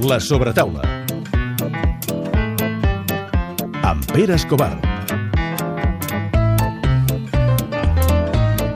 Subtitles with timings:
[0.00, 0.82] La sobretaula.
[3.82, 4.76] Amb Pere Escobar.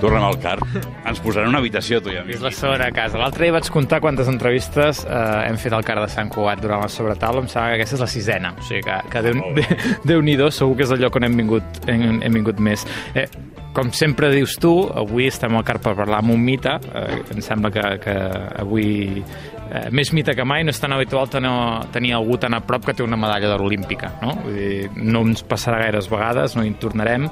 [0.03, 0.57] Tornem al car.
[1.07, 2.35] Ens posarà una habitació, tu i a mi.
[2.35, 3.21] És la segona casa.
[3.23, 6.83] L'altre dia vaig comptar quantes entrevistes eh, hem fet al car de Sant Cugat durant
[6.83, 7.45] la sobretaula.
[7.45, 8.51] Em sembla que aquesta és la sisena.
[8.59, 9.39] O sigui que, que Déu,
[10.11, 12.83] Déu nhi segur que és el lloc on hem vingut, hem, hem vingut més.
[13.15, 13.29] Eh,
[13.73, 16.75] com sempre dius tu, avui estem al car per parlar amb un mite.
[16.91, 18.19] Eh, em sembla que, que
[18.59, 19.23] avui
[19.73, 21.53] eh, més mite que mai, no és tan habitual tenir,
[21.95, 24.37] tenir algú tan a prop que té una medalla d'or olímpica, no?
[24.45, 27.31] Vull dir, no ens passarà gaires vegades, no hi tornarem.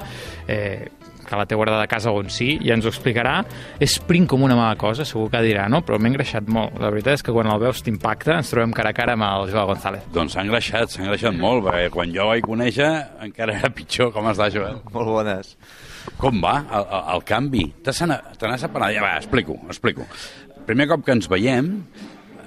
[0.48, 0.88] Eh,
[1.30, 3.36] que la té guardada a casa on sí, i ens ho explicarà.
[3.82, 5.78] És prim com una mala cosa, segur que dirà, no?
[5.86, 6.74] Però m'he engreixat molt.
[6.82, 9.52] La veritat és que quan el veus t'impacta, ens trobem cara a cara amb el
[9.52, 10.08] Joao González.
[10.14, 12.90] Doncs s'ha engreixat, s'ha engreixat molt, perquè quan jo vaig conèixer
[13.28, 14.10] encara era pitjor.
[14.16, 14.82] Com està, Joel?
[14.96, 15.54] Molt bones.
[16.18, 17.66] Com va el, el, el canvi?
[17.84, 18.96] Te n'has apanat?
[18.96, 20.08] Ja, va, explico, explico.
[20.66, 21.70] Primer cop que ens veiem,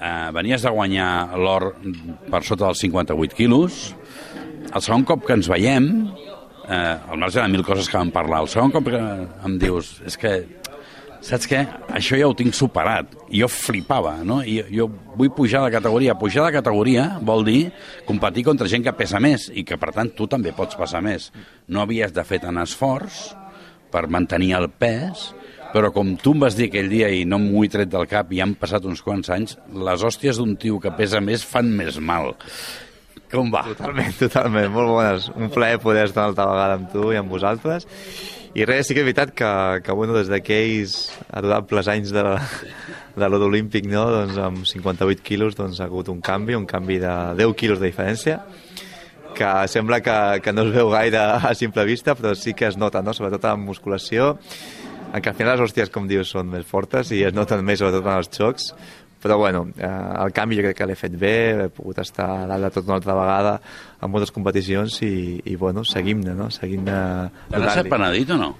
[0.00, 1.70] eh, venies de guanyar l'or
[2.30, 3.94] per sota dels 58 quilos.
[4.74, 5.88] El segon cop que ens veiem,
[6.68, 10.00] eh, al marge de mil coses que vam parlar, el segon cop que em dius,
[10.06, 10.34] és que
[11.24, 11.60] saps què?
[11.96, 13.14] Això ja ho tinc superat.
[13.32, 14.42] I jo flipava, no?
[14.44, 16.16] I jo vull pujar de categoria.
[16.20, 17.60] Pujar de categoria vol dir
[18.08, 21.30] competir contra gent que pesa més i que, per tant, tu també pots passar més.
[21.68, 23.30] No havies de fer tant esforç
[23.94, 25.30] per mantenir el pes,
[25.74, 28.30] però com tu em vas dir aquell dia i no m'ho he tret del cap
[28.30, 31.98] i han passat uns quants anys, les hòsties d'un tio que pesa més fan més
[31.98, 32.30] mal.
[33.32, 33.64] Com va?
[33.66, 35.26] Totalment, totalment, molt bones.
[35.34, 37.88] Un plaer poder estar altra vegada amb tu i amb vosaltres.
[38.54, 39.50] I res, sí que és veritat que,
[39.82, 40.94] que bueno, des d'aquells
[41.34, 42.22] adorables anys de,
[43.18, 44.04] de l'Or Olímpic, no?
[44.14, 47.90] doncs amb 58 quilos doncs, ha hagut un canvi, un canvi de 10 quilos de
[47.90, 48.38] diferència,
[49.34, 52.78] que sembla que, que no es veu gaire a simple vista, però sí que es
[52.78, 53.10] nota, no?
[53.18, 54.36] sobretot en musculació,
[55.14, 57.78] en què al final les hòsties, com dius, són més fortes i es noten més,
[57.78, 58.72] sobretot en els xocs,
[59.24, 59.88] però bueno, eh,
[60.20, 62.90] el canvi jo crec que l'he fet bé, he pogut estar a dalt de tot
[62.90, 63.54] una altra vegada
[64.02, 65.14] en moltes competicions i,
[65.48, 66.50] i bueno, seguim-ne, no?
[66.52, 66.98] Seguim-ne...
[67.48, 68.50] Te n'has penedit o no?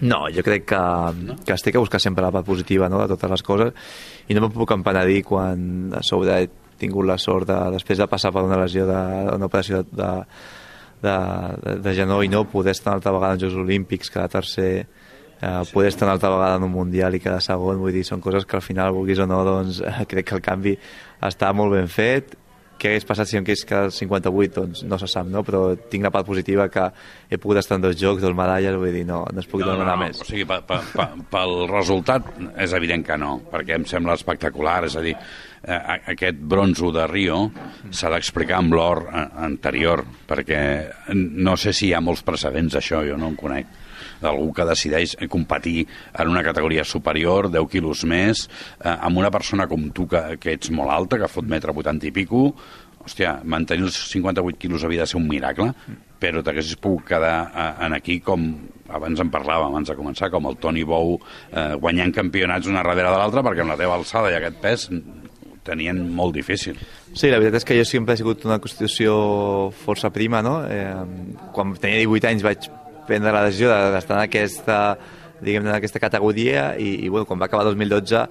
[0.00, 0.80] No, jo crec que,
[1.20, 1.36] no?
[1.46, 3.94] que es té que buscar sempre la part positiva no, de totes les coses
[4.26, 6.50] i no em puc empenedir quan a sobre he
[6.80, 10.10] tingut la sort de, després de passar per una lesió d'una operació de, de,
[11.06, 14.88] de, de genoll no poder estar una altra vegada en Jocs Olímpics, cada tercer
[15.44, 15.74] eh, sí.
[15.74, 18.48] poder estar una altra vegada en un Mundial i cada segon, vull dir, són coses
[18.48, 20.78] que al final, vulguis o no, doncs crec que el canvi
[21.24, 22.38] està molt ben fet,
[22.78, 25.44] què hagués passat si em quedés cada 58, doncs no se sap, no?
[25.46, 26.88] però tinc la part positiva que
[27.30, 29.72] he pogut estar en dos jocs, dos medalles, vull dir, no, no es pugui no,
[29.72, 30.08] demanar no, no.
[30.08, 30.20] més.
[30.20, 32.28] O sigui, pel, pel, pel resultat
[32.60, 35.14] és evident que no, perquè em sembla espectacular, és a dir,
[35.62, 35.80] eh,
[36.16, 37.40] aquest bronzo de Rio
[37.90, 40.60] s'ha d'explicar amb l'or eh, anterior, perquè
[41.14, 43.80] no sé si hi ha molts precedents d'això, jo no en conec
[44.24, 48.46] d'algú que decideix competir en una categoria superior, 10 quilos més,
[48.80, 52.10] eh, amb una persona com tu que, que ets molt alta, que fot metre 80
[52.10, 52.48] i pico,
[53.04, 55.70] hòstia, mantenir els 58 quilos havia de ser un miracle,
[56.20, 58.48] però t'haguessis pogut quedar eh, en aquí com
[58.94, 63.10] abans en parlàvem, abans de començar, com el Toni Bou eh, guanyant campionats una darrere
[63.10, 64.88] de l'altra, perquè amb la teva alçada i aquest pes
[65.64, 66.78] tenien molt difícil.
[67.14, 69.14] Sí, la veritat és que jo sempre he sigut una constitució
[69.84, 70.58] força prima, no?
[70.68, 72.68] Eh, quan tenia 18 anys vaig
[73.08, 74.80] prendre la decisió d'estar en aquesta
[75.44, 78.22] diguem en aquesta categoria i, i bueno, quan va acabar 2012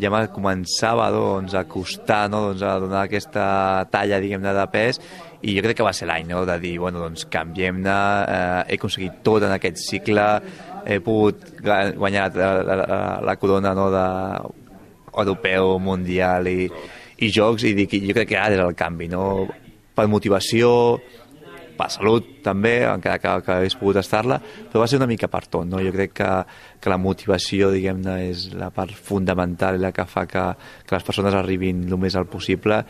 [0.00, 2.42] ja me començava doncs, a costar no?
[2.48, 3.44] doncs, a donar aquesta
[3.92, 5.00] talla diguem de pes
[5.42, 6.44] i jo crec que va ser l'any no?
[6.48, 7.98] de dir, bueno, doncs canviem-ne
[8.36, 10.26] eh, he aconseguit tot en aquest cicle
[10.86, 13.88] he pogut guanyar la, la, la, corona no?
[13.92, 14.06] de
[15.12, 16.70] europeu, mundial i,
[17.22, 19.26] i jocs i dic, jo crec que ara és el canvi no?
[19.92, 20.72] per motivació
[21.76, 24.38] per salut també, encara que, que hagués pogut estar-la,
[24.70, 25.66] però va ser una mica per tot.
[25.68, 25.80] No?
[25.84, 26.30] Jo crec que,
[26.82, 30.46] que la motivació, diguem-ne, és la part fundamental la que fa que,
[30.86, 32.82] que les persones arribin el més alt possible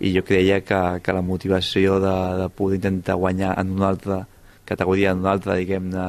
[0.00, 4.22] i jo creia que, que la motivació de, de poder intentar guanyar en una altra
[4.64, 6.06] categoria, en una altra, diguem-ne,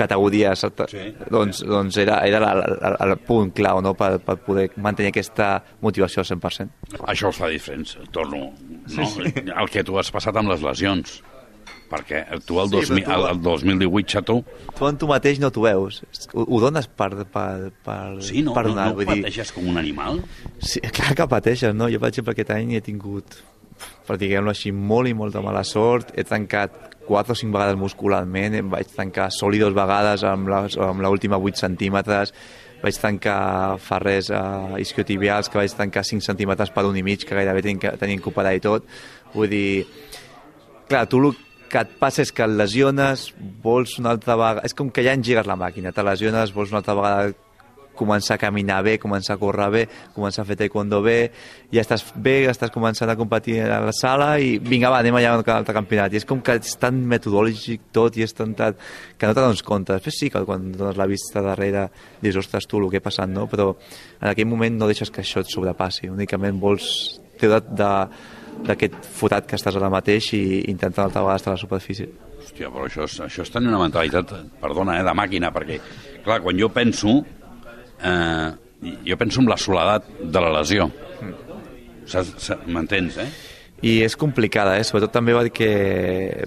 [0.00, 1.06] categoria sí.
[1.30, 3.94] doncs, doncs era, era la, la, el punt clau no?
[3.98, 5.52] per, per poder mantenir aquesta
[5.84, 7.00] motivació al 100%.
[7.12, 8.48] Això els fa diferents, torno.
[8.50, 8.86] No?
[8.88, 9.34] Sí, sí.
[9.50, 11.20] El que tu has passat amb les lesions
[11.90, 14.36] perquè tu el, sí, 2000, tu, el 2018, xato...
[14.78, 16.00] Tu en tu mateix no t'ho veus.
[16.32, 18.90] Ho, ho dones per, per, per, sí, no, per donar.
[18.90, 19.56] No, no vull pateixes dir...
[19.56, 20.22] com un animal?
[20.62, 21.90] Sí, clar que pateixes, no?
[21.90, 23.40] Jo, per exemple, aquest any he tingut,
[24.06, 26.14] per diguem-ho així, molt i molta mala sort.
[26.18, 26.76] He tancat
[27.10, 30.50] quatre o cinc vegades muscularment, em vaig tancar soli dos vegades amb
[31.02, 32.32] l'última 8 centímetres,
[32.80, 37.36] vaig tancar ferrers uh, isquiotibials que vaig tancar 5 centímetres per un i mig, que
[37.36, 38.86] gairebé tenien, que operar i tot.
[39.34, 39.84] Vull dir,
[40.88, 41.34] clar, tu el
[41.70, 43.28] que et passa és que et lesiones,
[43.62, 44.64] vols una altra vegada...
[44.66, 47.34] És com que ja engires la màquina, te lesiones, vols una altra vegada
[48.00, 49.82] començar a caminar bé, començar a córrer bé,
[50.16, 51.18] començar a fer taekwondo bé,
[51.72, 55.36] ja estàs bé, estàs començant a competir a la sala i vinga, va, anem allà
[55.36, 56.14] al altre campionat.
[56.14, 58.78] I és com que és tan metodològic tot i és tan, tan
[59.18, 59.94] que no te dones compte.
[59.96, 61.88] Després sí que quan dones la vista darrere
[62.22, 63.46] dius, ostres, tu, el que ha passat, no?
[63.50, 63.72] Però
[64.20, 66.90] en aquell moment no deixes que això et sobrepassi, únicament vols
[67.40, 67.92] treure de,
[68.66, 70.42] d'aquest fotat que estàs ara mateix i
[70.72, 72.08] intentar altra vegada estar a la superfície.
[72.40, 75.78] Hòstia, però això és, això és tenir una mentalitat, perdona, eh, de màquina, perquè,
[76.24, 77.20] clar, quan jo penso,
[78.02, 78.50] eh,
[79.06, 80.90] jo penso en la soledat de la lesió.
[82.66, 83.28] M'entens, eh?
[83.80, 84.84] I és complicada, eh?
[84.84, 85.68] sobretot també va dir que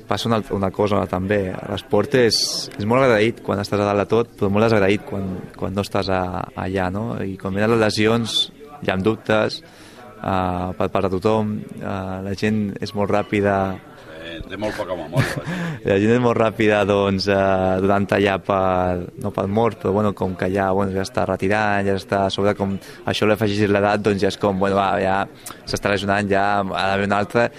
[0.05, 1.47] passa una, una cosa també.
[1.71, 2.38] L'esport és,
[2.77, 5.81] és molt agraït quan estàs a dalt de tot, però molt desagraït quan, quan no
[5.81, 6.21] estàs a,
[6.65, 7.07] allà, no?
[7.25, 8.38] I quan venen les lesions
[8.83, 13.93] hi ha dubtes uh, per part de tothom, uh, la gent és molt ràpida Eh,
[14.41, 15.44] té molt poca memòria.
[15.85, 16.13] la gent.
[16.15, 20.50] és molt ràpida doncs, eh, donant allà per, no per mort, però bueno, com que
[20.53, 22.77] ja, bueno, ja està retirant, ja està a sobre com
[23.09, 25.24] això li afegis l'edat, doncs ja és com, bueno, va, ja
[25.65, 27.50] s'està lesionant, ja ha d'haver un altre,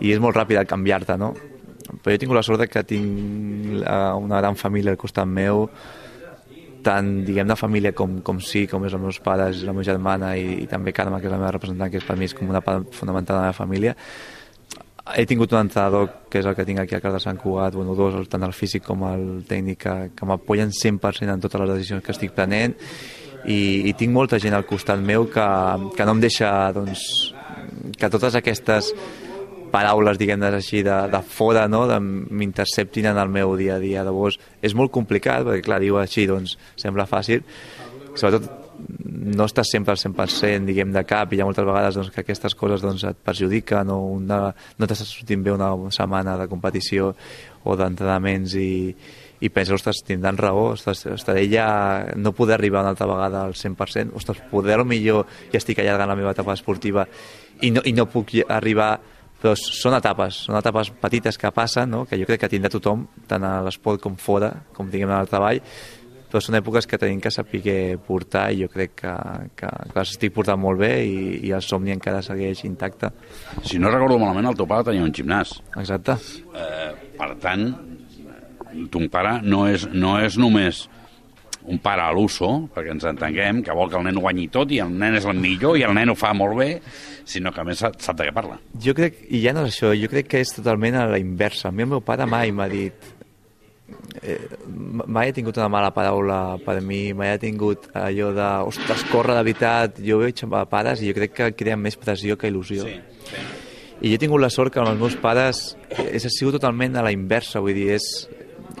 [0.00, 1.34] i és molt ràpid canviar-te, no?
[1.90, 5.66] Però jo tingut la sort que tinc eh, una gran família al costat meu,
[6.84, 10.34] tant, diguem, de família com, com sí, com és els meus pares, la meva germana
[10.38, 12.48] i, i també Carme, que és la meva representant, que és per mi és com
[12.48, 13.96] una part fonamental de la meva família,
[15.16, 17.74] he tingut un entrenador que és el que tinc aquí al Car de Sant Cugat,
[17.74, 21.72] bueno, dos, tant el físic com el tècnic, que, que m'apoyen 100% en totes les
[21.74, 22.76] decisions que estic prenent
[23.44, 25.48] i, i tinc molta gent al costat meu que,
[25.96, 27.02] que no em deixa doncs,
[27.96, 28.92] que totes aquestes
[29.70, 34.02] paraules, diguem-ne així, de, de fora, no?, m'interceptin en el meu dia a dia.
[34.06, 37.44] Llavors, és molt complicat, perquè, clar, diu així, doncs, sembla fàcil.
[38.18, 38.59] Sobretot,
[39.30, 42.24] no estàs sempre al 100% diguem de cap i hi ha moltes vegades doncs, que
[42.24, 47.12] aquestes coses doncs, et perjudiquen o una, no t'estàs sortint bé una setmana de competició
[47.64, 48.72] o d'entrenaments i,
[49.40, 51.68] i penses, ostres, tindran raó, ostres, estaré ja,
[52.16, 56.18] no poder arribar una altra vegada al 100%, ostres, poder millor ja estic allargant la
[56.18, 57.06] meva etapa esportiva
[57.60, 58.94] i no, i no puc arribar
[59.40, 62.02] però són etapes, són etapes petites que passen, no?
[62.04, 65.30] que jo crec que tindrà tothom, tant a l'esport com fora, com diguem en el
[65.30, 65.62] treball,
[66.30, 69.14] però són èpoques que tenim que saber portar i jo crec que,
[69.58, 73.10] que, que les estic portant molt bé i, i el somni encara segueix intacte.
[73.66, 75.58] Si no recordo malament, el teu pare tenia un gimnàs.
[75.80, 76.16] Exacte.
[76.54, 77.66] Eh, per tant,
[78.94, 80.86] ton pare no és, no és només
[81.70, 84.70] un pare a l'uso, perquè ens entenguem, que vol que el nen ho guanyi tot
[84.72, 86.70] i el nen és el millor i el nen ho fa molt bé,
[87.28, 88.56] sinó que a més sap, sap de què parla.
[88.80, 91.68] Jo crec, i ja no és això, jo crec que és totalment a la inversa.
[91.68, 93.10] A mi el meu pare mai m'ha dit
[94.22, 94.38] eh,
[95.06, 99.36] mai he tingut una mala paraula per mi, mai he tingut allò de, ostres, corre
[99.36, 102.86] de veritat, jo veig amb pares i jo crec que creen més pressió que il·lusió.
[102.86, 103.48] sí.
[104.00, 106.94] I jo he tingut la sort que amb els meus pares és, ha sigut totalment
[106.96, 108.06] a la inversa, vull dir, és...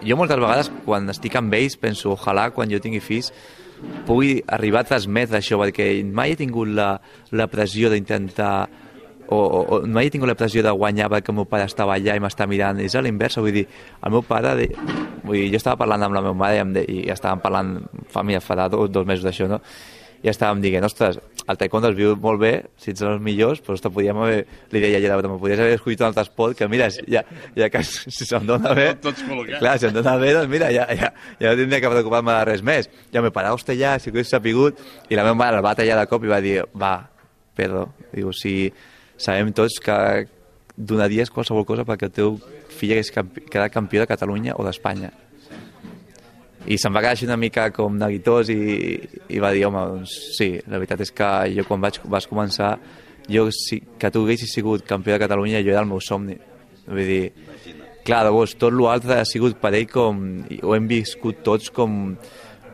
[0.00, 3.28] Jo moltes vegades, quan estic amb ells, penso, ojalà, quan jo tingui fills,
[4.08, 6.94] pugui arribar a transmetre això, perquè mai he tingut la,
[7.36, 8.54] la pressió d'intentar
[9.30, 11.94] o, o, o mai he tingut la pressió de guanyar perquè el meu pare estava
[11.96, 13.66] allà i m'està mirant, és a l'inversa, vull dir,
[14.02, 14.68] el meu pare, de,
[15.22, 17.78] vull dir, jo estava parlant amb la meva mare i, de, i estàvem parlant
[18.10, 19.62] fa, mira, fa dos, dos mesos d'això, no?
[20.20, 21.16] i estàvem dient, ostres,
[21.48, 22.50] el taekwondo es viu molt bé,
[22.80, 24.42] si ets els millors, però ostres, podíem haver,
[24.74, 27.22] li deia ja broma, podries haver escollit un altre esport, que mira, ja,
[27.56, 30.84] ja que si se'm dona bé, Tots clar, si em dona bé, doncs mira, ja,
[30.92, 31.08] ja,
[31.40, 32.90] ja no tindria que preocupar-me de res més.
[33.14, 35.74] Ja me parava, hòstia, ja, si ho hagués sapigut, i la meva mare el va
[35.78, 36.94] tallar de cop i va dir, va,
[37.56, 38.68] Pedro, diu, si
[39.20, 39.96] sabem tots que
[40.76, 42.38] donaries qualsevol cosa perquè el teu
[42.72, 45.12] fill hagués quedat campió de Catalunya o d'Espanya
[46.68, 48.60] i se'm va quedar així una mica com neguitós i,
[49.32, 52.74] i va dir, home, doncs sí, la veritat és que jo quan vaig, vas començar,
[53.30, 56.36] jo, si, que tu haguessis sigut campió de Catalunya, jo era el meu somni.
[56.86, 57.22] Vull dir,
[58.04, 60.20] clar, llavors, tot l'altre ha sigut per ell com,
[60.60, 62.12] ho hem viscut tots com,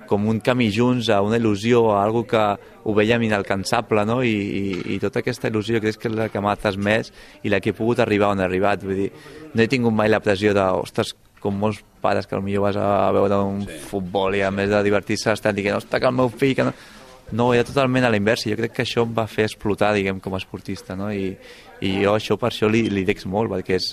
[0.09, 2.43] com un camí junts, a una il·lusió, a algo que
[2.87, 4.21] ho veiem inalcançable, no?
[4.25, 7.61] I, i, i tota aquesta il·lusió crec que és la que m'ha transmès i la
[7.61, 8.85] que he pogut arribar on he arribat.
[8.87, 9.09] Vull dir,
[9.53, 13.11] no he tingut mai la pressió de, ostres, com molts pares que potser vas a
[13.15, 13.81] veure un sí.
[13.91, 16.55] futbol i a més de divertir-se estan dient, ostres, que el meu fill...
[16.57, 16.75] Que no...
[17.33, 18.51] no, era totalment a l'inversa.
[18.51, 21.11] Jo crec que això em va fer explotar, diguem, com a esportista, no?
[21.11, 21.35] I,
[21.83, 23.93] i jo això per això li, li dex molt, perquè és,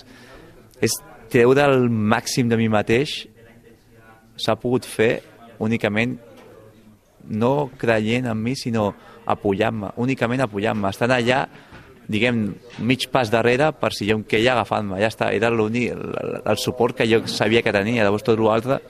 [0.82, 0.98] és
[1.32, 3.24] treure el màxim de mi mateix
[4.38, 5.22] s'ha pogut fer
[5.62, 6.18] únicament
[7.28, 8.92] no creient en mi, sinó
[9.26, 11.44] apoyant-me, únicament apoyant-me, estant allà
[12.08, 12.50] diguem,
[12.84, 16.60] mig pas darrere per si jo em queia agafant-me, ja està, era l'únic, el, el
[16.60, 18.80] suport que jo sabia que tenia, llavors tot l'altre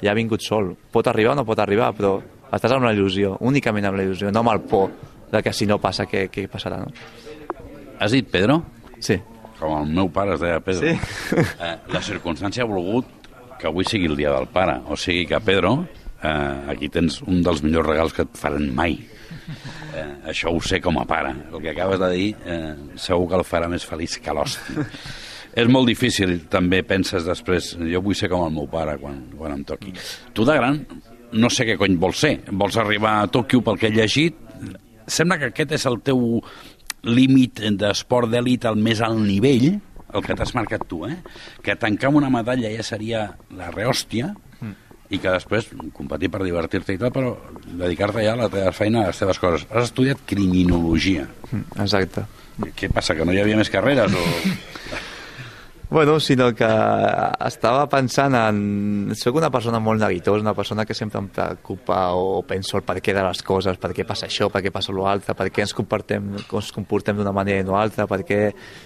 [0.00, 0.72] ja ha vingut sol.
[0.92, 2.16] Pot arribar o no pot arribar, però
[2.48, 4.94] estàs amb la il·lusió, únicament amb la il·lusió, no amb el por
[5.28, 6.92] de que si no passa, què, què passarà, no?
[8.00, 8.62] Has dit Pedro?
[9.04, 9.18] Sí.
[9.58, 10.86] Com el meu pare es deia Pedro.
[10.86, 11.44] Sí.
[11.58, 13.17] Eh, la circumstància ha volgut
[13.58, 14.78] que avui sigui el dia del pare.
[14.88, 15.74] O sigui que Pedro,
[16.22, 18.98] eh, aquí tens un dels millors regals que et faran mai.
[19.98, 21.34] Eh, això ho sé com a pare.
[21.52, 24.84] El que acabes de dir eh, segur que el farà més feliç que l'hòstia.
[25.58, 29.56] És molt difícil, també penses després, jo vull ser com el meu pare quan, quan
[29.56, 29.94] em toqui.
[30.36, 30.76] Tu de gran
[31.32, 32.34] no sé què cony vols ser.
[32.52, 34.36] Vols arribar a Tòquio pel que he llegit?
[35.08, 36.40] Sembla que aquest és el teu
[37.08, 39.78] límit d'esport d'èlit al més alt nivell,
[40.14, 41.18] el que t'has marcat tu, eh?
[41.64, 43.24] Que tancar amb una medalla ja seria
[43.54, 44.34] la rehòstia,
[45.08, 47.32] i que després competir per divertir-te i tal, però
[47.64, 49.64] dedicar-te ja a la teva feina, a les teves coses.
[49.72, 51.24] Has estudiat criminologia.
[51.80, 52.26] Exacte.
[52.76, 54.12] Què passa, que no hi havia més carreres?
[54.12, 54.26] O...
[55.90, 56.68] Bueno, sinó que
[57.46, 59.14] estava pensant en...
[59.16, 62.98] Soc una persona molt neguitosa, una persona que sempre em preocupa o penso el per
[63.00, 65.72] què de les coses, per què passa això, per què passa l'altre, per què ens
[65.72, 68.40] comportem, ens comportem d'una manera i no altra, per què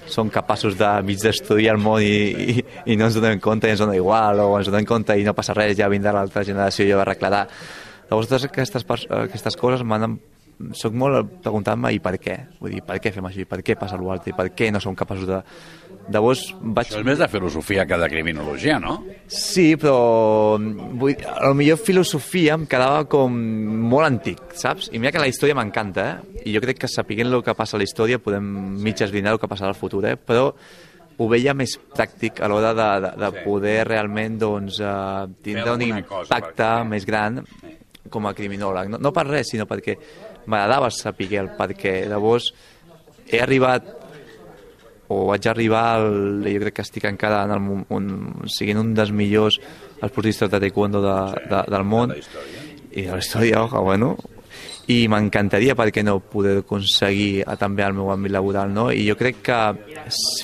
[0.07, 2.15] som capaços de mig destruir el món i,
[2.55, 5.27] i, i no ens donem compte i ens dona igual, o ens donem compte i
[5.27, 7.49] no passa res, ja vindrà l'altra generació i ja va arreglar.
[8.13, 10.21] Llavors, aquestes, aquestes coses m'han
[10.77, 12.37] soc molt preguntant-me i per què?
[12.61, 13.47] Vull dir, per què fem així?
[13.49, 14.33] Per què passa l'altre?
[14.33, 15.41] I per què no som capaços de...
[16.13, 16.89] Llavors vaig...
[16.89, 18.97] Això és més de filosofia que de criminologia, no?
[19.31, 23.37] Sí, però vull, a lo millor filosofia em quedava com
[23.93, 24.91] molt antic, saps?
[24.91, 26.41] I mira que la història m'encanta, eh?
[26.47, 28.49] I jo crec que sapiguent el que passa a la història podem
[28.83, 30.17] mig esbrinar el que passarà al futur, eh?
[30.19, 30.51] Però
[31.23, 33.45] ho veia més pràctic a l'hora de, de, de sí.
[33.47, 36.75] poder realment doncs, uh, tindre un impacte perquè...
[36.89, 37.43] més gran
[38.13, 38.91] com a criminòleg.
[38.93, 39.97] No, no per res, sinó perquè
[40.47, 41.95] m'agradava saber el per què.
[42.11, 42.53] Llavors,
[43.29, 43.87] he arribat
[45.13, 48.07] o vaig arribar al, jo crec que estic encara en el, un,
[48.49, 49.59] siguin un dels millors
[50.01, 51.17] esportistes de taekwondo de,
[51.51, 54.15] de, del món i de la història, oja, bueno
[54.93, 58.89] i m'encantaria perquè no poder aconseguir també el meu àmbit laboral no?
[58.91, 59.59] i jo crec que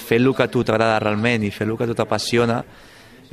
[0.06, 2.60] fer el que a tu t'agrada realment i fer el que a tu t'apassiona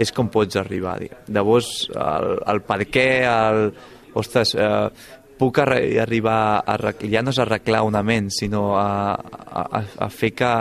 [0.01, 3.69] és com pots arribar llavors el, el per què el,
[4.15, 4.89] ostres, eh,
[5.39, 6.77] puc arribar a,
[7.11, 10.51] ja no és arreglar una ment, sinó a, a, a fer que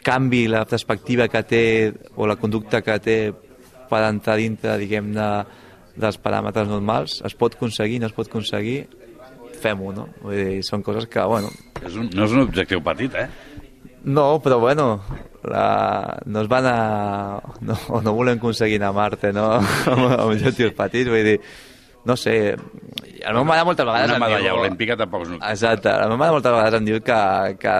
[0.00, 1.64] canvi la perspectiva que té
[2.16, 3.18] o la conducta que té
[3.90, 5.28] per entrar dintre, diguem-ne,
[6.00, 7.18] dels paràmetres normals.
[7.26, 8.84] Es pot aconseguir, no es pot aconseguir,
[9.60, 10.06] fem-ho, no?
[10.22, 11.50] Vull dir, són coses que, bueno...
[11.80, 13.28] És un, no és un objectiu petit, eh?
[14.04, 15.02] No, però bueno,
[15.44, 16.76] la, no es van a...
[17.60, 19.50] No, no volem aconseguir anar a Marte, no?
[19.92, 21.36] amb, amb objectius petits, vull dir,
[22.08, 22.36] no sé,
[23.24, 24.10] la meva mare moltes vegades...
[24.10, 25.32] Una medalla diu, olímpica tampoc és...
[25.52, 27.20] Exacte, la meva mare moltes vegades em diu que,
[27.62, 27.74] que,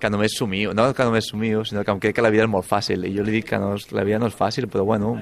[0.00, 2.52] que només somio, no que només somio, sinó que em crec que la vida és
[2.52, 5.16] molt fàcil, i jo li dic que no, la vida no és fàcil, però bueno,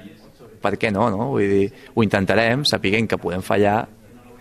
[0.63, 1.31] per què no, no?
[1.35, 3.81] Vull dir, ho intentarem, sapiguem que podem fallar,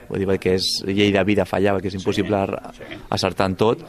[0.07, 2.43] vull dir, perquè és llei de vida fallar, perquè és impossible
[2.77, 3.01] sí, sí.
[3.17, 3.83] acertar en tot,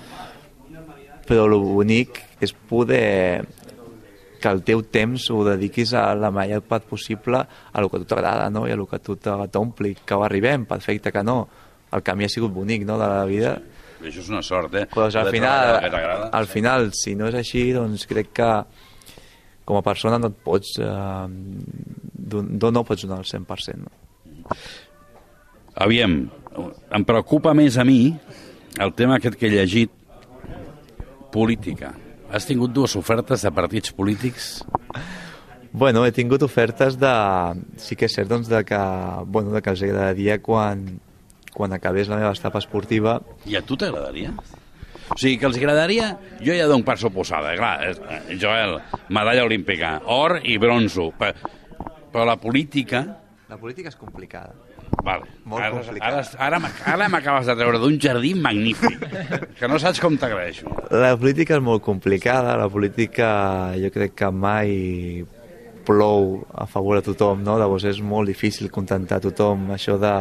[1.29, 3.45] però l'únic és poder
[4.39, 8.03] que el teu temps ho dediquis a la major part possible a el que a
[8.03, 8.67] tu t'agrada no?
[8.69, 11.41] i a el que a tu t'ompli, que ho arribem, perfecte que no.
[11.93, 12.99] El camí ha sigut bonic no?
[13.01, 13.57] de la vida.
[13.99, 14.87] I això és una sort, eh?
[14.93, 18.51] Pues al final, al final, si no és així, doncs crec que
[19.69, 20.77] com a persona no et pots...
[20.81, 21.27] Eh,
[22.29, 23.79] no pots donar el 100%.
[23.83, 24.59] No?
[25.85, 26.19] Aviam,
[26.93, 28.03] em preocupa més a mi
[28.79, 29.95] el tema aquest que he llegit
[31.33, 31.93] política
[32.29, 34.49] Has tingut dues ofertes de partits polítics?
[35.73, 37.13] Bueno, he tingut ofertes de...
[37.81, 38.79] Sí que és cert, doncs, de que,
[39.27, 40.85] bueno, de que els agradaria quan,
[41.55, 43.19] quan acabés la meva etapa esportiva...
[43.49, 44.35] I a tu t'agradaria?
[45.09, 46.11] O sigui, que els agradaria...
[46.45, 47.95] Jo ja dono per suposada, clar,
[48.37, 48.77] Joel,
[49.09, 53.05] medalla olímpica, or i bronzo, però la política...
[53.49, 54.53] La política és complicada.
[55.05, 55.25] Vale.
[55.49, 56.37] Molt ara, complicat.
[56.39, 59.05] Ara, ara, ara m'acabes de treure d'un jardí magnífic,
[59.59, 60.69] que no saps com t'agraeixo.
[60.93, 63.29] La política és molt complicada, la política
[63.79, 65.27] jo crec que mai
[65.89, 67.57] plou a favor de tothom, no?
[67.61, 70.15] Llavors és molt difícil contentar tothom, això de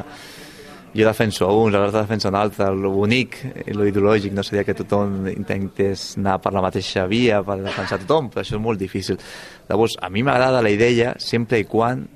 [0.97, 3.35] jo defenso uns, l'altre defensa un altre, el bonic
[3.67, 7.99] i lo ideològic no seria que tothom intentés anar per la mateixa via per defensar
[8.01, 9.19] tothom, però això és molt difícil.
[9.67, 12.07] Llavors, a mi m'agrada la idea sempre i quan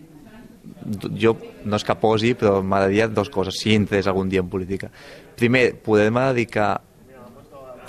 [1.17, 1.35] jo
[1.65, 4.91] no és que posi, però m'agradaria dues coses, si entrés algun dia en política.
[5.37, 6.73] Primer, poder-me dedicar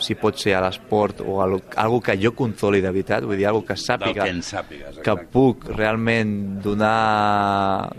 [0.02, 1.46] si pot ser a l'esport o a
[1.82, 5.68] algo que jo controli de veritat, vull dir, algo que sàpiga, que, sàpigues, que puc
[5.70, 7.92] realment donar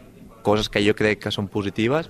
[0.44, 2.10] coses que jo crec que són positives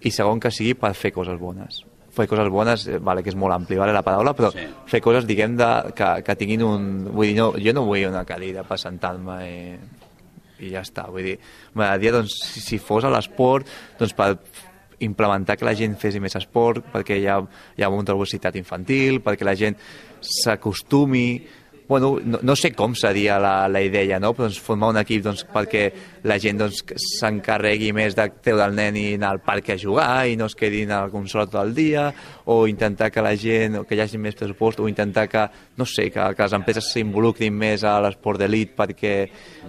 [0.00, 1.82] i segon que sigui per fer coses bones
[2.16, 4.64] fer coses bones, eh, vale, que és molt ampli vale, la paraula, però sí.
[4.88, 6.86] fer coses, diguem, de, que, que tinguin un...
[7.10, 9.58] Vull dir, no, jo no vull una cadira per sentar-me i
[10.60, 11.06] i ja està.
[11.12, 11.36] Vull dir,
[11.74, 13.68] m'agradaria, doncs, si, si fos a l'esport,
[14.00, 14.32] doncs per
[15.04, 17.40] implementar que la gent fes més esport, perquè hi ha,
[17.76, 19.76] hi ha molta obesitat infantil, perquè la gent
[20.24, 21.28] s'acostumi
[21.88, 24.32] bueno, no, no sé com seria la, la idea, no?
[24.34, 25.84] Però, doncs, formar un equip doncs, perquè
[26.26, 26.82] la gent doncs,
[27.20, 30.56] s'encarregui més de treure el nen i anar al parc a jugar i no es
[30.58, 32.08] quedin al consol tot el dia,
[32.50, 35.46] o intentar que la gent, que hi hagi més pressupost, o intentar que,
[35.78, 39.14] no sé, que, que les empreses s'involucrin més a l'esport d'elit perquè,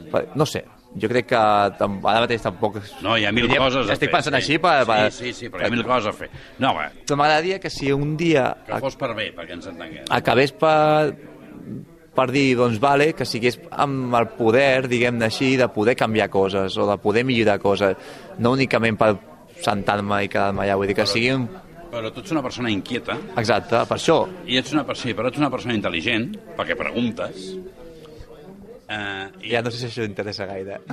[0.10, 0.66] per, no sé,
[0.96, 2.78] jo crec que ara mateix tampoc...
[3.04, 4.16] No, hi ha mil Diria- coses a Estic fer.
[4.16, 4.42] pensant sí.
[4.42, 4.86] així per...
[4.88, 6.30] per Sí, sí, sí, però hi ha mil coses a fer.
[6.64, 10.06] No, va, Però m'agradaria que si un dia que fos per bé, perquè ens entenguem.
[10.10, 11.14] acabés per,
[12.18, 16.78] per dir, doncs vale, que sigués amb el poder, diguem-ne així, de poder canviar coses
[16.78, 17.96] o de poder millorar coses,
[18.40, 19.14] no únicament per
[19.62, 21.48] sentar-me i quedar-me allà, vull dir que sigui un...
[21.88, 24.18] Però tu ets una persona inquieta, Exacte, per això.
[24.46, 27.46] i ets una, sí, però ets una persona intel·ligent, perquè preguntes,
[28.90, 30.82] eh, i, Ja no sé si això interessa gaire.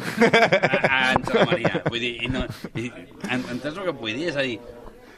[0.94, 2.44] Ah, Àngela Maria, vull dir, i no,
[2.78, 2.88] i,
[3.30, 4.28] en- entens el que vull dir?
[4.30, 4.58] És a dir,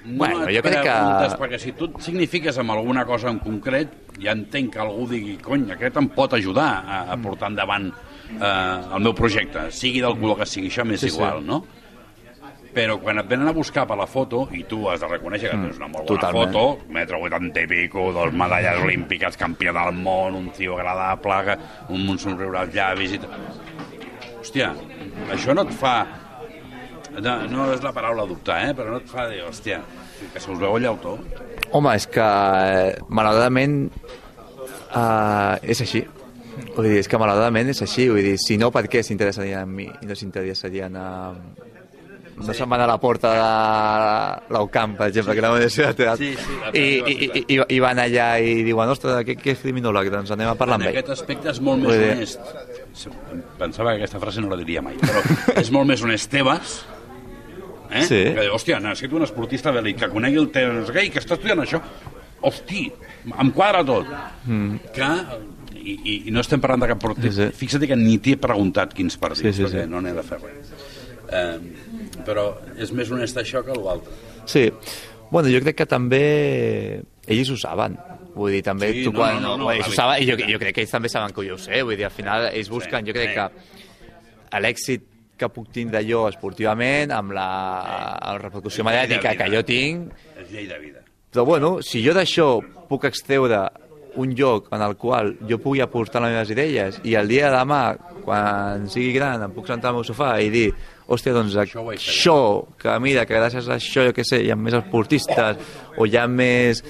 [0.06, 3.90] no Bueno, jo crec que- perquè si tu et signifiques amb alguna cosa en concret,
[4.22, 8.94] ja entenc que algú digui, cony, aquest em pot ajudar a, a portar endavant eh,
[8.94, 11.16] el meu projecte, sigui del color que sigui, això m'és Sí, sí.
[11.16, 11.64] igual, no?
[12.76, 15.56] Però quan et venen a buscar per la foto, i tu has de reconèixer que
[15.56, 16.52] tens una molt bona totalment.
[16.52, 21.56] foto, metro 80 i pico, dos medalles olímpiques, campió del món, un tio agradable,
[21.88, 23.20] un, un somriure als llavis i.
[24.42, 24.74] Hòstia,
[25.32, 25.96] això no et fa...
[27.16, 28.74] No, no és la paraula dubtar, eh?
[28.76, 29.80] però no et fa dir, hòstia,
[30.34, 31.14] que se us veu el llautó.
[31.72, 33.78] Home, és que eh, malauradament
[34.92, 36.04] uh, és així.
[36.74, 38.10] Vull dir, és que malauradament és així.
[38.12, 41.08] Vull dir, si no, per què s'interessarien en mi i no s'interessarien a...
[42.36, 46.18] No se'n van a la porta de l'Aucamp, per exemple, que era una universitat.
[46.20, 49.62] Sí, sí, I, i, i, i, i van allà i diuen, ostres, què, què és
[49.62, 50.10] criminòleg?
[50.12, 50.98] Doncs anem a parlar En amb ell.
[50.98, 52.44] aquest aspecte és molt més honest.
[53.58, 55.22] Pensava que aquesta frase no la diria mai, però
[55.56, 56.74] és molt més honest Tebas,
[57.90, 58.02] eh?
[58.04, 58.20] Sí.
[58.34, 61.12] que diu, hòstia, necessito un esportista d'elit que conegui el tema, no sé què, i
[61.14, 61.80] que està estudiant això.
[62.46, 62.84] Hosti,
[63.32, 64.08] em quadra tot.
[64.44, 64.76] Mm.
[64.94, 65.08] Que,
[65.86, 67.30] i, i, i no estem parlant de cap partit.
[67.32, 67.48] Sí, sí.
[67.64, 69.90] Fixa't que ni t'he preguntat quins partits, Sí, sí, perquè sí.
[69.90, 70.74] no n'he de fer res.
[71.32, 71.58] Eh,
[72.26, 74.12] però és més honest això que l'altre.
[74.46, 74.68] Sí.
[75.30, 77.96] Bueno, jo crec que també ells ho saben.
[78.36, 79.40] Vull dir, també Sí, tu no, quan...
[79.42, 79.96] no, no, no, ells ho David.
[79.96, 81.82] saben, i jo, jo crec que ells també saben que jo ho sé.
[81.82, 83.34] Vull dir, al final ells busquen, Sí, jo crec sí.
[84.50, 87.48] que l'èxit que puc tindre jo esportivament amb la,
[88.22, 91.02] la repercussió mediàtica que jo tinc És llei de vida.
[91.32, 93.66] però bueno, si jo d'això puc extreure
[94.16, 97.56] un lloc en el qual jo pugui aportar les meves idees i el dia de
[97.58, 97.82] demà,
[98.24, 100.68] quan sigui gran, em puc sentar al meu sofà i dir
[101.06, 102.38] hòstia, doncs Això això,
[102.80, 105.60] que mira, que gràcies a això, jo què sé, hi ha més esportistes
[105.96, 106.82] o hi ha més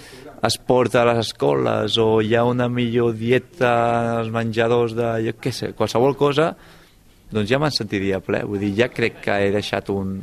[0.47, 3.73] esport a les escoles o hi ha una millor dieta
[4.19, 6.53] als menjadors de, jo què sé, qualsevol cosa,
[7.33, 8.45] doncs ja me'n sentiria ple.
[8.47, 10.21] Vull dir, ja crec que he deixat un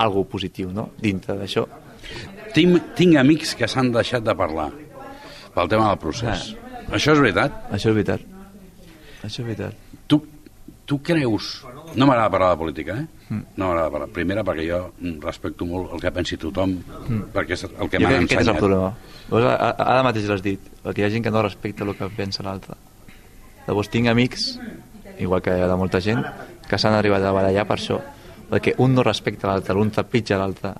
[0.00, 1.66] algo positiu, no?, dintre d'això.
[2.54, 4.70] Tinc, tinc amics que s'han deixat de parlar
[5.54, 6.50] pel tema del procés.
[6.90, 7.56] Això és veritat?
[7.70, 8.20] Això és veritat.
[9.22, 9.74] Això és veritat.
[10.10, 10.20] Tu,
[10.86, 11.60] tu creus...
[11.94, 13.38] No m'agrada parlar de política, eh?
[13.58, 14.08] No m'agrada parlar.
[14.14, 16.76] Primera, perquè jo mm, respecto molt el que pensi tothom,
[17.34, 18.60] perquè és el que m'han que aquest és el ensenyat.
[18.62, 18.92] problema.
[19.30, 19.48] Llavors,
[19.86, 22.78] ara mateix l'has dit, perquè hi ha gent que no respecta el que pensa l'altre.
[23.66, 24.52] Llavors tinc amics,
[25.18, 26.22] igual que de molta gent,
[26.70, 27.98] que s'han arribat a barallar per això,
[28.50, 30.74] perquè un no respecta l'altre, un trepitja l'altre.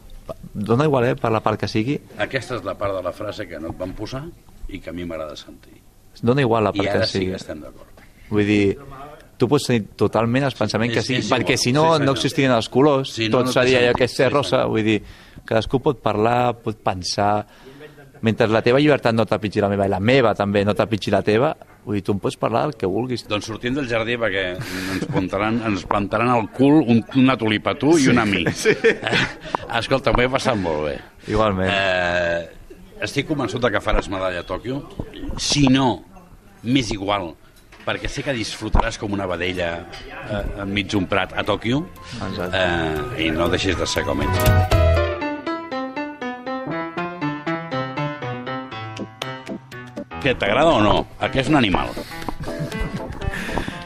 [0.55, 3.47] Dona igual, eh, per la part que sigui, Aquesta és la part de la frase
[3.51, 4.25] que no et van posar
[4.73, 5.81] i que a mi m'agrada sentir.
[6.23, 8.03] dona igual la I part ara que sí que estem d'acord.
[8.31, 8.77] Vull dir,
[9.41, 12.69] tu pots tenir totalment els pensaments que és perquè si no, Sí, no existirien els
[12.69, 15.01] colors, Sí, no, tot no seria allò que és ser Sí, rosa, vull dir,
[15.49, 17.47] cadascú pot parlar, pot pensar,
[18.21, 21.23] mentre la teva llibertat no trepitgi la meva, i la meva també no trepitgi la
[21.25, 21.55] teva,
[21.87, 23.25] vull dir, tu em pots parlar del que vulguis.
[23.27, 27.97] Doncs sortim del jardí perquè ens plantaran, ens plantaran al cul un, una tulipa tu
[27.97, 28.45] i una a mi.
[28.53, 28.77] Sí.
[29.81, 30.99] Escolta, m'ho he passat molt bé.
[31.33, 31.71] Igualment.
[31.73, 32.60] Eh,
[33.05, 34.81] estic convençut que faràs medalla a Tòquio.
[35.41, 36.03] Si no,
[36.63, 37.33] m'és igual,
[37.87, 41.81] perquè sé que disfrutaràs com una vedella eh, enmig d'un prat a Tòquio
[42.29, 42.61] Exacte.
[42.61, 44.79] eh, i no deixis de ser com ets.
[50.21, 50.97] Què, t'agrada o no?
[51.19, 51.95] Aquest és un animal.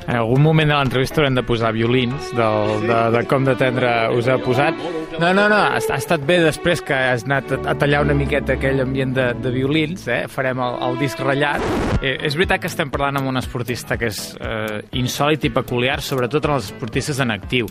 [0.04, 3.90] En algun moment de l'entrevista haurem de posar violins del, de, de com de tendre
[4.12, 4.76] us ha posat.
[5.14, 8.16] No, no, no, ha, ha estat bé després que has anat a, a tallar una
[8.18, 10.24] miqueta aquell ambient de, de violins, eh?
[10.28, 11.64] farem el, el disc ratllat.
[12.02, 16.00] Eh, és veritat que estem parlant amb un esportista que és eh, insòlid i peculiar,
[16.04, 17.70] sobretot en els esportistes en actiu.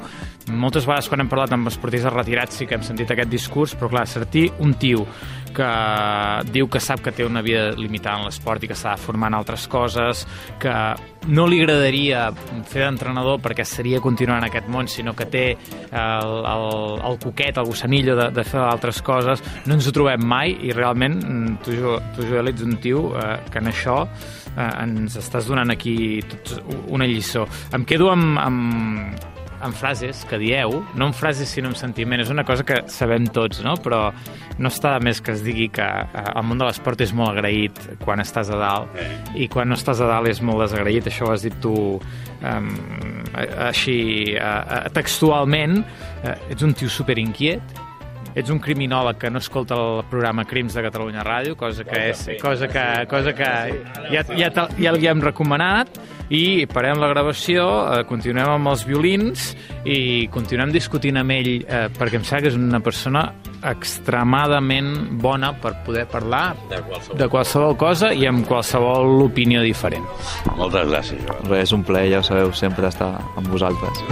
[0.49, 3.91] Moltes vegades quan hem parlat amb esportistes retirats sí que hem sentit aquest discurs, però
[3.93, 5.05] clar, sentir un tio
[5.55, 5.69] que
[6.51, 9.67] diu que sap que té una vida limitada en l'esport i que formar en altres
[9.67, 10.25] coses,
[10.59, 10.73] que
[11.27, 12.25] no li agradaria
[12.67, 16.67] fer d'entrenador perquè seria continuar en aquest món, sinó que té el, el,
[17.09, 20.73] el coquet, el gossanillo de, de fer altres coses, no ens ho trobem mai i
[20.75, 25.47] realment mm, tu, tu Joel, ets un tio eh, que en això eh, ens estàs
[25.49, 25.95] donant aquí
[26.29, 26.59] tots
[26.93, 27.47] una lliçó.
[27.73, 29.31] Em quedo amb, amb,
[29.63, 33.26] amb frases que dieu, no amb frases sinó amb sentiment, és una cosa que sabem
[33.34, 33.76] tots, no?
[33.82, 34.02] però
[34.60, 37.34] no està de més que es digui que eh, el món de l'esport és molt
[37.34, 38.99] agraït quan estàs a dalt.
[39.36, 41.73] I quan no estàs a dalt és molt desagraït, això ho has dit tu
[42.43, 42.69] um,
[43.69, 43.97] així
[44.36, 45.80] uh, textualment,
[46.23, 47.82] uh, ets un tio superinquiet,
[48.35, 52.25] ets un criminòleg que no escolta el programa Crims de Catalunya Ràdio, cosa que és
[52.41, 53.49] cosa que, cosa que
[54.11, 55.99] ja, ja, te- ja li hem recomanat
[56.33, 59.51] i parem la gravació, eh, continuem amb els violins
[59.85, 63.25] i continuem discutint amb ell eh, perquè em sembla que és una persona
[63.63, 67.17] extremadament bona per poder parlar De qualsevol.
[67.19, 70.03] de qualsevol cosa i amb qualsevol opinió diferent.
[70.57, 71.23] Moltes gràcies.
[71.47, 74.03] Res, és un plaer, ja ho sabeu, sempre estar amb vosaltres.